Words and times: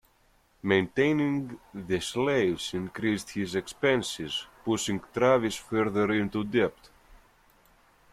Maintaining 0.63 1.59
the 1.75 1.99
slaves 2.01 2.73
increased 2.73 3.29
his 3.29 3.53
expenses, 3.53 4.47
pushing 4.65 4.99
Travis 5.13 5.55
further 5.57 6.11
into 6.11 6.43
debt. 6.43 6.89